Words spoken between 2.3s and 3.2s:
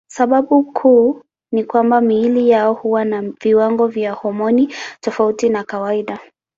yao huwa